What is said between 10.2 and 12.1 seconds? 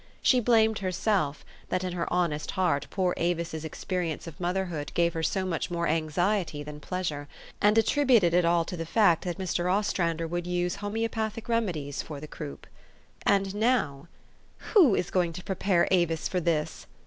would use homoeopathic remedies